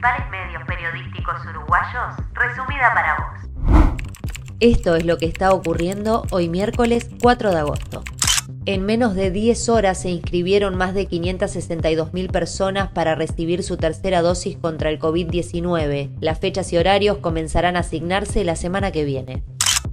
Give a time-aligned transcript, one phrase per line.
[0.00, 4.00] principales medios periodísticos uruguayos, resumida para vos.
[4.58, 8.02] Esto es lo que está ocurriendo hoy miércoles 4 de agosto.
[8.64, 14.22] En menos de 10 horas se inscribieron más de 562.000 personas para recibir su tercera
[14.22, 16.16] dosis contra el COVID-19.
[16.20, 19.42] Las fechas y horarios comenzarán a asignarse la semana que viene.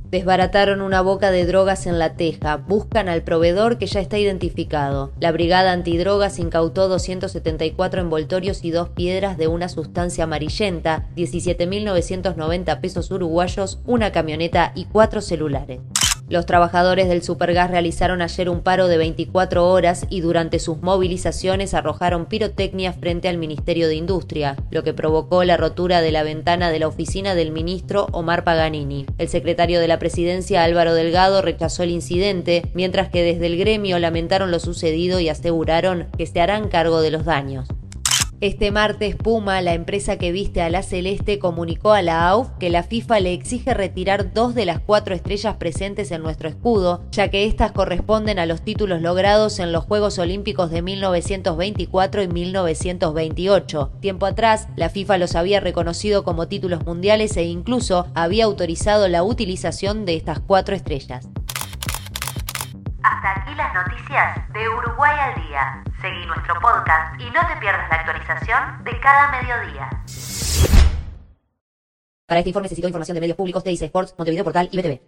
[0.10, 2.56] Desbarataron una boca de drogas en La Teja.
[2.56, 5.12] Buscan al proveedor que ya está identificado.
[5.20, 13.12] La Brigada Antidrogas incautó 274 envoltorios y dos piedras de una sustancia amarillenta, 17.990 pesos
[13.12, 15.82] uruguayos, una camioneta y cuatro celulares.
[16.30, 21.74] Los trabajadores del Supergas realizaron ayer un paro de 24 horas y durante sus movilizaciones
[21.74, 26.70] arrojaron pirotecnia frente al Ministerio de Industria, lo que provocó la rotura de la ventana
[26.70, 29.06] de la oficina del ministro Omar Paganini.
[29.18, 33.98] El secretario de la presidencia Álvaro Delgado rechazó el incidente, mientras que desde el gremio
[33.98, 37.70] lamentaron lo sucedido y aseguraron que se harán cargo de los daños.
[38.40, 42.70] Este martes, Puma, la empresa que viste a la Celeste, comunicó a la AUF que
[42.70, 47.30] la FIFA le exige retirar dos de las cuatro estrellas presentes en nuestro escudo, ya
[47.32, 53.92] que estas corresponden a los títulos logrados en los Juegos Olímpicos de 1924 y 1928.
[54.02, 59.24] Tiempo atrás, la FIFA los había reconocido como títulos mundiales e incluso había autorizado la
[59.24, 61.28] utilización de estas cuatro estrellas.
[63.58, 65.84] Las noticias de Uruguay al día.
[66.00, 69.90] Seguí nuestro podcast y no te pierdas la actualización de cada mediodía.
[72.28, 75.02] Para este informe necesito información de medios públicos, TIC Sports, Montevideo Portal y BTV.